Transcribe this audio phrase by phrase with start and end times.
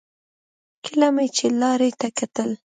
[0.85, 2.49] کله مې چې لارې ته کتل.